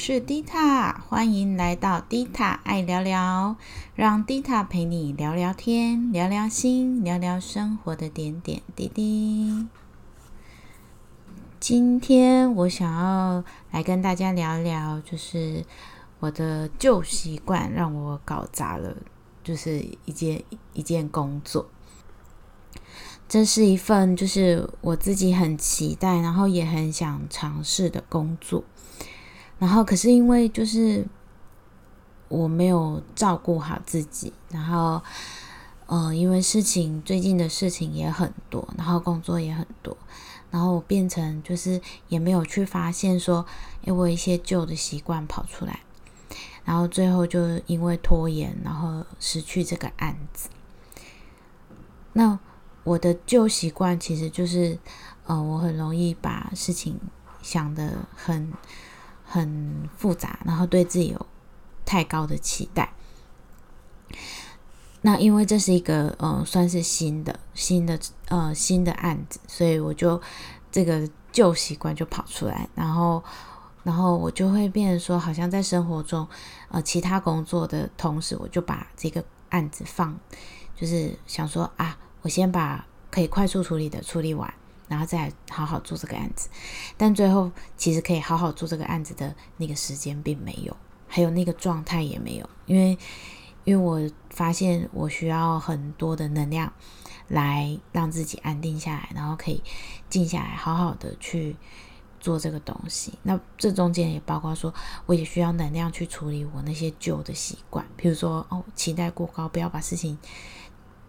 [0.00, 3.56] 是迪塔，欢迎来到迪塔爱聊聊，
[3.96, 9.66] 让迪塔陪你聊聊天，聊聊心，聊聊生活的点点滴滴。
[11.58, 13.42] 今天我想要
[13.72, 15.64] 来跟大家聊聊，就是
[16.20, 18.96] 我的旧习惯让我搞砸了，
[19.42, 21.68] 就是一件一件工作。
[23.28, 28.62] 这是一份就是我自己很期待，然后也很想尝试的工作。
[29.58, 31.04] 然后，可是因为就是
[32.28, 35.02] 我没有照顾好自己，然后，
[35.86, 39.96] 呃，因为事情最近的事情也很多，然后工作也很多，
[40.52, 43.44] 然后我变成就是也没有去发现说，
[43.82, 45.80] 因为一些旧的习惯跑出来，
[46.64, 50.48] 然后最后就因为拖延，然后失去这个案子。
[52.12, 52.38] 那
[52.84, 54.78] 我的旧习惯其实就是，
[55.26, 57.00] 呃，我很容易把事情
[57.42, 58.52] 想得很。
[59.28, 61.26] 很复杂，然后对自己有
[61.84, 62.92] 太高的期待。
[65.02, 70.20] 那因为这是一个呃，算是新的、新的呃新的案子，所以我就
[70.72, 73.22] 这个旧习惯就跑出来，然后
[73.84, 76.26] 然后我就会变成说，好像在生活中
[76.68, 80.18] 呃其他工作的同时，我就把这个案子放，
[80.74, 84.52] 就是想说啊，我先把可以快速处理的处理完。
[84.88, 86.48] 然后再好好做这个案子，
[86.96, 92.98] 但最后其实可以好好做这个案子的那个时间并没有，还有那个状态也没有，因为
[93.64, 96.72] 因为我发现我需要很多的能量
[97.28, 99.62] 来让自己安定下来，然后可以
[100.08, 101.54] 静下来，好好的去
[102.18, 103.12] 做这个东西。
[103.22, 104.72] 那这中间也包括说，
[105.04, 110.18] 我也需要能量去处理我那些旧的习惯，比如说哦，期待过高，不要把事情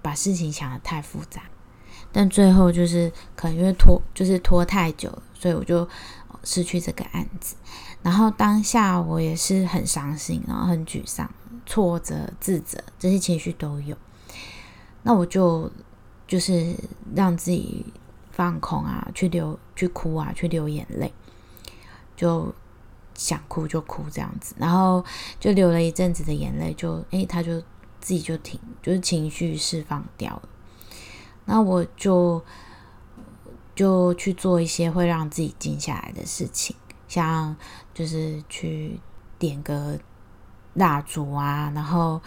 [0.02, 1.44] 把事情想的太复杂。
[2.12, 5.88] 但最后就是可能因为拖，就是拖太久了，所以我就
[6.44, 7.56] 失去这个案子。
[8.02, 11.30] 然后当下我也是很伤心，然后很沮丧、
[11.66, 13.96] 挫折、自责这些情绪都有。
[15.04, 15.72] 那我就
[16.28, 16.76] 就是
[17.16, 17.86] 让自己
[18.32, 21.14] 放空啊，去流、去哭啊，去流眼泪，
[22.16, 22.54] 就
[23.14, 24.56] 想哭就哭这样子。
[24.58, 25.04] 然后
[25.40, 27.60] 就流了一阵子的眼泪，就诶，他就
[28.00, 30.42] 自己就停，就是情绪释放掉了。
[31.52, 32.40] 那我就
[33.74, 36.76] 就去做一些会让自己静下来的事情，
[37.08, 37.56] 像
[37.92, 39.00] 就是去
[39.40, 39.98] 点个
[40.76, 42.22] 蜡烛啊，然后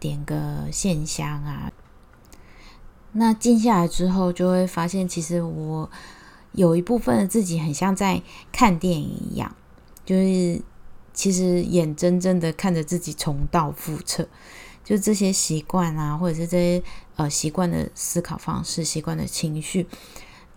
[0.00, 1.70] 点个线香啊。
[3.12, 5.90] 那静下来之后，就会发现其实我
[6.52, 9.54] 有一部分的自己很像在看电影一样，
[10.06, 10.62] 就是
[11.12, 14.26] 其实眼睁睁的看着自己重蹈覆辙。
[14.84, 16.82] 就这些习惯啊，或者是这些
[17.16, 19.86] 呃习惯的思考方式、习惯的情绪，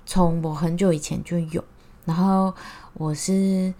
[0.05, 1.63] 从我很久以前就有。
[2.05, 2.53] 然后
[2.93, 3.73] 我是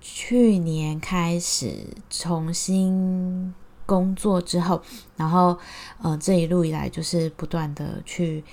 [0.00, 3.54] 去年开始重新
[3.86, 4.82] 工作之后，
[5.16, 5.58] 然后
[6.02, 8.44] 呃这一路以来就是不断的去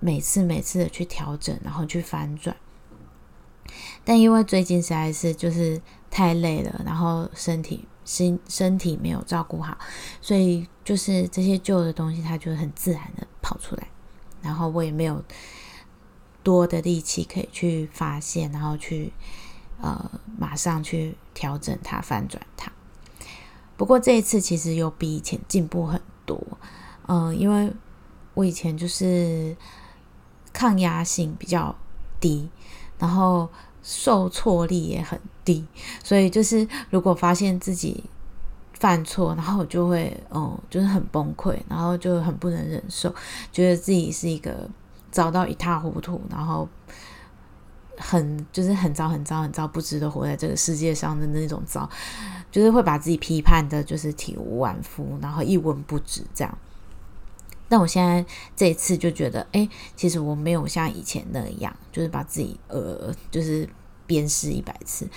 [0.00, 2.56] 每次每次的去调整，然后去反转。
[4.04, 5.80] 但因为最近实在是就是
[6.10, 7.86] 太累了，然后身体。
[8.04, 9.78] 身身体没有照顾好，
[10.20, 13.88] 所以就是这些旧的东西，它就很自然的跑出来，
[14.42, 15.22] 然后我也没有
[16.42, 19.12] 多的力气可以去发现，然后去
[19.80, 22.70] 呃马上去调整它、翻转它。
[23.76, 26.40] 不过这一次其实有比以前进步很多，
[27.06, 27.72] 嗯，因为
[28.34, 29.56] 我以前就是
[30.52, 31.74] 抗压性比较
[32.20, 32.48] 低，
[32.98, 33.48] 然后。
[33.84, 35.64] 受挫力也很低，
[36.02, 38.02] 所以就是如果发现自己
[38.72, 43.14] 犯错，然后我就会嗯，就是很崩溃，然后就很不能忍受，
[43.52, 44.68] 觉得自己是一个
[45.10, 46.66] 糟到一塌糊涂，然后
[47.98, 51.88] 很就是很糟很糟很糟，不值得活在这个世界上的那种糟，
[52.50, 56.58] 就是会把自己批判的，就是体无完肤，然后一文不值这样。
[57.68, 58.24] 但我现在
[58.54, 63.68] 这一次就觉得，哎，其实我没有像以前那样，就是把自己呃，就是
[64.06, 65.08] 鞭尸一百次。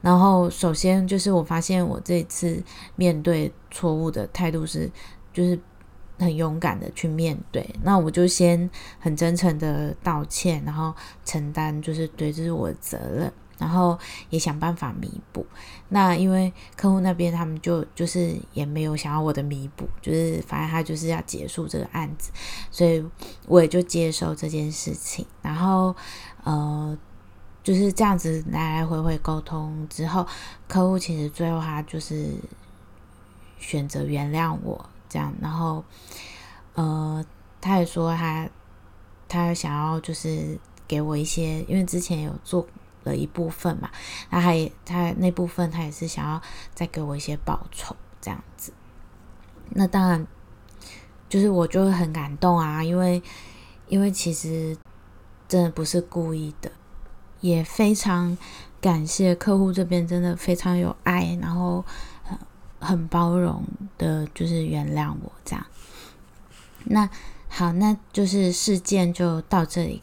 [0.00, 2.62] 然后，首先就是我发现我这次
[2.96, 4.90] 面对错误的态度是，
[5.32, 5.58] 就是
[6.18, 7.68] 很勇敢的去面对。
[7.82, 8.68] 那我就先
[8.98, 10.92] 很真诚的道歉，然后
[11.24, 13.32] 承担，就是对，这是我的责任。
[13.62, 13.96] 然后
[14.28, 15.46] 也想办法弥补。
[15.88, 22.32] 那因为客户那边他们就就是也没有想要我的弥补，就是反正他就是要结束这个案子，
[22.72, 23.04] 所以
[23.46, 25.24] 我也就接受这件事情。
[25.42, 25.94] 然后
[26.42, 26.98] 呃
[27.62, 30.26] 就是这样子来来回回沟通之后，
[30.66, 32.34] 客户其实最后他就是
[33.60, 35.32] 选择原谅我这样。
[35.40, 35.84] 然后
[36.74, 37.24] 呃
[37.60, 38.48] 他也说他
[39.28, 40.58] 他想要就是
[40.88, 42.66] 给我一些，因为之前有做。
[43.04, 43.90] 了一部分嘛，
[44.30, 46.40] 那他也他那部分他也是想要
[46.74, 48.72] 再给我一些报酬这样子。
[49.70, 50.26] 那当然，
[51.28, 53.22] 就是我就会很感动啊，因为
[53.88, 54.76] 因为其实
[55.48, 56.70] 真的不是故意的，
[57.40, 58.36] 也非常
[58.80, 61.84] 感谢客户这边真的非常有爱，然后
[62.22, 62.38] 很
[62.80, 63.64] 很包容
[63.96, 65.66] 的，就是原谅我这样。
[66.84, 67.08] 那
[67.48, 70.02] 好，那就是事件就到这里，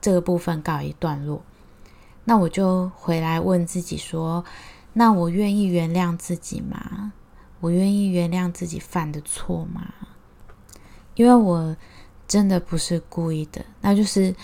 [0.00, 1.42] 这个部分告一段落。
[2.26, 4.44] 那我就回来问自己说：
[4.92, 7.12] 那我愿意原谅自己吗？
[7.60, 9.94] 我愿意原谅自己犯的错吗？
[11.14, 11.74] 因为我
[12.28, 14.34] 真的不是故意的，那就是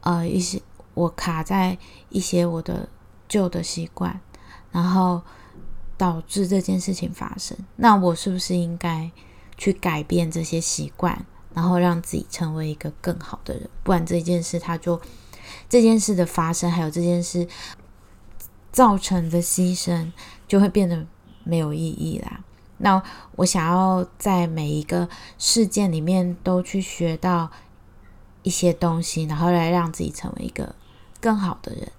[0.00, 0.62] 呃一些
[0.94, 1.76] 我卡在
[2.08, 2.88] 一些我的
[3.28, 4.18] 旧的习惯，
[4.70, 5.20] 然后
[5.98, 7.58] 导致这件事情发生。
[7.76, 9.10] 那我是不是应该
[9.58, 13.68] 去改变这些习惯，然后让自己成为一个更好的人？
[13.82, 15.00] 不然这件事它就
[15.72, 17.48] 这件事的发生，还有这件事
[18.70, 20.12] 造成的牺牲，
[20.46, 21.06] 就会变得
[21.44, 22.44] 没有意义啦。
[22.76, 23.02] 那
[23.36, 25.08] 我想要在每一个
[25.38, 27.50] 事件里面都去学到
[28.42, 30.74] 一些东西，然后来让自己成为一个
[31.22, 31.90] 更好的人，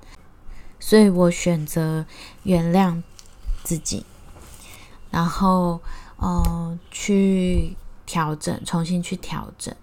[0.79, 2.05] 所以我选择
[2.43, 3.01] 原谅
[3.63, 4.05] 自己，
[5.09, 5.81] 然后
[6.21, 7.75] 嗯去
[8.05, 9.73] 调整，重新去调整。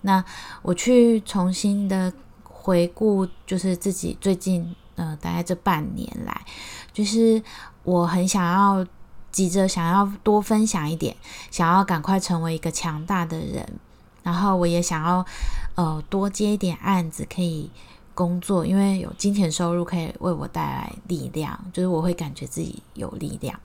[0.00, 0.24] 那
[0.62, 2.12] 我去重新的
[2.60, 6.44] 回顾，就是自己最近呃大概这半年来，
[6.92, 7.42] 就是
[7.84, 8.86] 我很想要。
[9.30, 11.14] 急着想要多分享一点，
[11.50, 13.78] 想要赶快成为一个强大的人，
[14.22, 15.24] 然后我也想要
[15.76, 17.70] 呃多接一点案子，可以
[18.14, 23.60] 工作，因为有金钱收入可以为我带来力量，就是我会感觉自己有力量。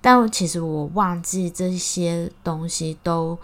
[0.00, 3.38] 但其实我忘记这些东西都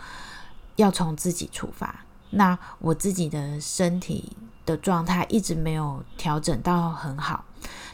[0.76, 2.05] 要从自己出发。
[2.30, 4.32] 那我自己的身体
[4.64, 7.44] 的状态一直没有调整到很好，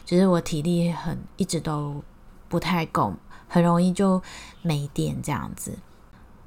[0.05, 2.03] 就是我体力很一直都
[2.47, 3.13] 不太够。
[3.47, 4.19] 很容易就
[4.63, 5.77] 没电这样子。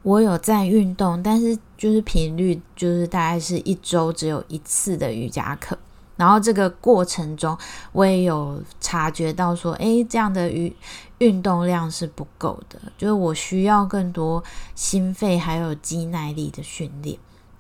[0.03, 5.79] 我有在运动，但是就是频率就是大概是一周只有一次的瑜伽课。
[6.17, 7.57] 然后这个过程中，
[7.93, 10.75] 我也有察觉到说，诶，这样的运
[11.19, 14.43] 运动量是不够的，就是我需要更多
[14.75, 17.17] 心肺还有肌耐力的训练。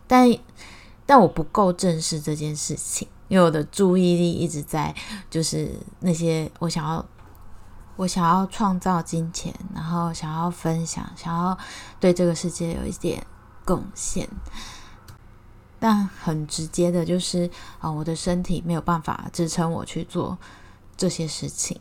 [0.06, 0.34] 但
[1.04, 4.94] 但我不够正视这件事情，因为我的注意力一直在
[5.30, 7.04] 就是那些我想要。
[7.98, 11.56] 我想要创造金钱，然后想要分享，想要
[11.98, 13.26] 对这个世界有一点
[13.64, 14.28] 贡献，
[15.78, 20.36] 但很直接的就是啊，我的身体没有办法支撑我去做
[20.94, 21.80] 这些事情。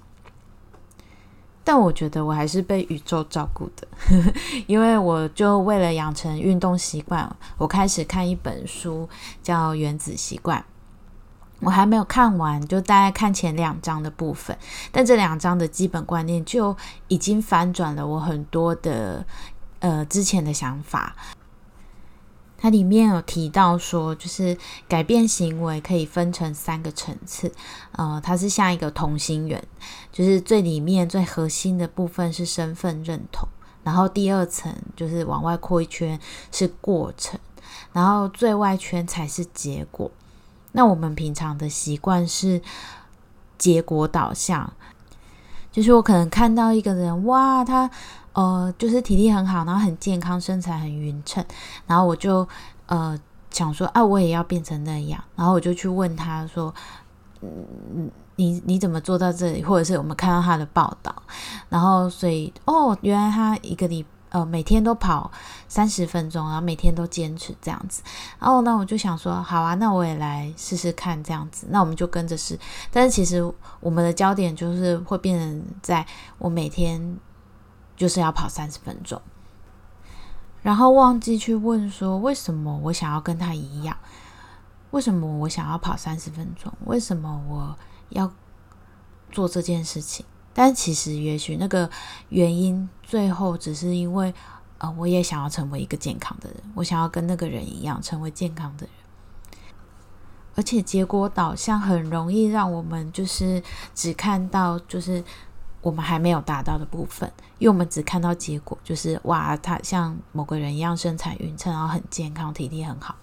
[1.66, 3.88] 但我觉得我还是被宇宙照顾的，
[4.68, 9.10] 因为我就为了养成运动习惯，我开始看一本书
[9.42, 10.60] 叫《原子习惯》。
[11.62, 14.56] 我还没有看完，就大概看前两章的部分，
[14.92, 16.76] 但这两章的基本观念就
[17.08, 19.26] 已经反转了我很多的
[19.80, 21.16] 呃之前的想法。
[22.58, 24.58] 它里面有提到说，就是
[24.88, 27.52] 改变行为可以分成三个层次，
[27.92, 29.64] 呃，它是像一个同心圆，
[30.12, 33.48] 就是最里面最核心的部分是身份认同，
[33.84, 36.20] 然后第二层就是往外扩一圈
[36.52, 37.40] 是过程，
[37.94, 40.10] 然后最外圈才是结果。
[40.72, 42.62] 那我们平常的习惯是
[43.58, 44.74] 结果导向，
[45.72, 47.90] 就是我可能看到一个人，哇，他
[48.36, 51.44] 呃，就是体力很好，然后很健康，身材很匀称，
[51.88, 52.48] 然后我就
[52.86, 56.74] 呃想说啊，我也要变成那样，然后我就去问他说，
[57.42, 59.64] 嗯，你你怎么做到这里？
[59.64, 61.16] 或者是我们看到他的报道，
[61.70, 64.06] 然后所以哦，原来他一个礼。
[64.30, 65.32] 呃，每天都跑
[65.70, 68.04] 三十分钟，然后每天都坚持这样子。
[68.38, 71.68] 然后那我就想说，好啊，那我也来试试看这样子。
[71.70, 72.60] 那我们就跟着试。
[72.92, 73.42] 但是其实
[73.80, 76.06] 我们的焦点就是会变成在
[76.38, 77.18] 我每天
[77.96, 79.22] 就是要跑三十分钟，
[80.62, 83.98] 然后忘记去问说为什么我想要跟他一样？
[84.92, 86.72] 为什么我想要跑三十分钟？
[86.86, 87.78] 为什么我
[88.10, 88.32] 要
[89.32, 90.26] 做这件事情？
[90.54, 91.90] 但其实，也许那个
[92.30, 94.34] 原因最后只是因为，
[94.78, 98.96] 呃，我也想要成为一个健康的人，我想要跟那个人一样成为健康的人。
[100.56, 103.62] 而且结果导向很容易让我们就是
[103.94, 105.22] 只看到就是
[105.86, 113.16] 我们还没有达到的部分，因为我们只看到结果，就是哇，他像某个人一样身材匀称，然后很健康，体力很好。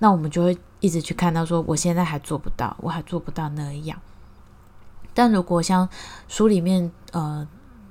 [0.00, 3.96] 那我们就会一直去看到说，我现在还做不到，我还做不到那样。
[5.14, 5.88] 但如果像
[6.26, 7.46] 书里面，呃，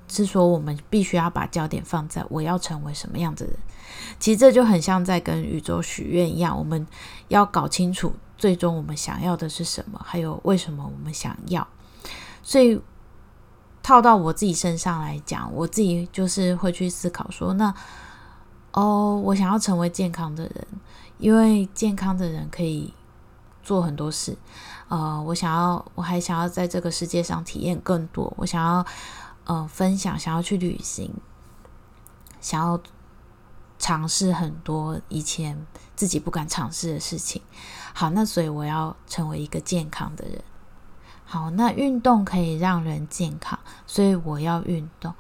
[0.10, 3.56] 是说我们必须要把焦点放在我要成为什么样的人，
[4.20, 6.86] 其实这就很像在跟宇宙许愿一样，我们
[7.30, 11.66] 要搞清楚最终我们想要的是什么，还有为什么我们想要。
[12.44, 12.82] 所以
[13.88, 17.74] 套到我自己身上来讲，我自己就是会去思考说，那
[18.74, 20.68] 哦，我想要成为健康的人，
[21.20, 22.94] 因为健康的人可以
[23.64, 24.38] 做很多事。
[24.90, 28.34] 呃，我想要，我还想要在这个世界上体验更多。
[28.36, 28.86] 我想要，
[29.46, 31.14] 呃，分享，想要去旅行，
[32.42, 32.78] 想要
[33.80, 35.66] 尝试很多以前
[35.96, 37.42] 自己不敢尝试的事情。
[37.94, 40.44] 好，那所以我要成为一个健康的人。
[41.28, 45.14] 好，那运动可以让人健康，所以我要运动。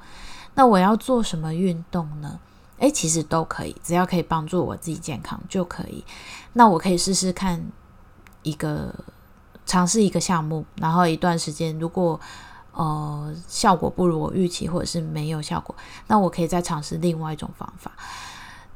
[0.55, 2.39] 那我要做什么运动呢？
[2.79, 6.03] 诶，其实都可以，只要可以帮助我自己健康就可以。
[6.53, 7.63] 那我可以试试看
[8.41, 8.91] 一个。
[9.69, 12.17] 尝试一个项目，然后一段时间，如果
[12.71, 15.75] 呃效果不如我预期，或者是没有效果，
[16.07, 17.91] 那我可以再尝试另外一种方法。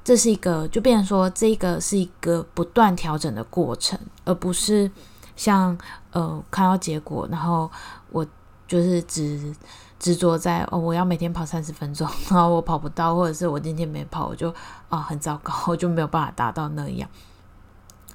[0.03, 4.91] 这是一个，就变成说，这个是一个不断调整的过程，而不是
[5.35, 5.77] 像
[6.11, 7.69] 呃看到结果，然后
[8.09, 8.25] 我
[8.67, 9.55] 就是只
[9.99, 14.53] 执着在哦，我要每天跑三十分钟，然后我跑不到，或者是我今天没跑，我就
[14.89, 17.09] 啊很糟糕，我就没有办法达到那样。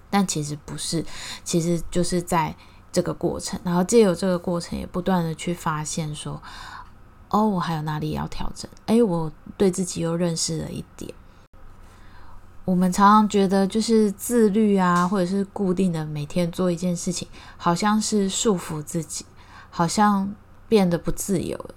[0.09, 1.05] 但其实不是，
[1.45, 2.55] 其实就是在
[2.91, 6.41] 这个过程，然后借由这个过程，也不断的去发现说，
[7.29, 8.71] 哦，我还有哪里要调整？
[8.87, 11.13] 哎，我对自己又认识了一点。
[12.67, 19.25] 我们常常觉得，就是自律啊，或者是固定的每天做一件事情，好像是束缚自己，
[19.71, 20.35] 好像
[20.69, 21.75] 变得不自由了。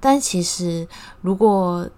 [0.00, 0.88] 但其实，
[1.20, 1.88] 如果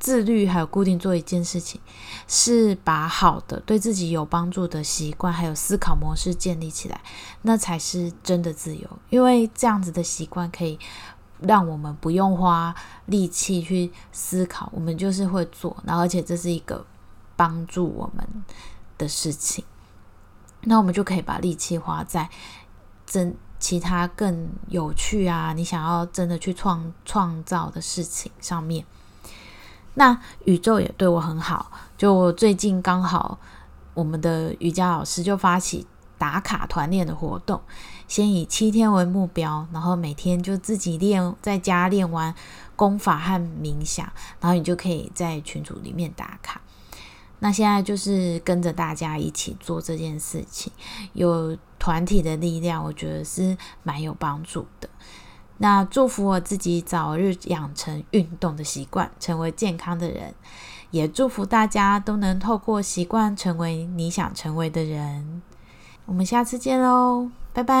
[0.00, 1.80] 自律还有固定做一件事情，
[2.26, 7.00] 是把好的对自己有帮助的习惯还有思考模式建立起来，
[7.42, 8.98] 那才是真的自由。
[9.10, 10.76] 因为这样子的习惯可以
[11.38, 12.74] 让我们不用花
[13.06, 16.84] 力气去思考，我们就是会做，然后而且这是一个
[17.36, 18.26] 帮助我们
[18.98, 19.64] 的事情，
[20.62, 22.28] 那我们就可以把力气花在
[23.06, 28.84] 真其他更有趣啊，你想要真的去创创造的事情上面。
[29.94, 33.38] 那宇宙也对我很好，就我最近刚好，
[33.94, 35.86] 我们的瑜伽老师就发起
[36.18, 37.60] 打卡团练的活动，
[38.08, 42.34] 先以七天为目标，然后每天就自己练，在家练完
[42.74, 44.04] 功法和冥想，
[44.40, 46.60] 然后你就可以在群组里面打卡。
[47.44, 50.72] 那现在就是跟着大家一起做这件事情，
[51.12, 54.88] 有团体的力量，我觉得是蛮有帮助的。
[55.58, 60.32] 那祝福我自己早日养成运动的习惯，成为健康的人，
[60.90, 65.42] 也祝福大家都能透过习惯成为你想成为的人。
[66.06, 67.74] 我们下次见喽，拜拜。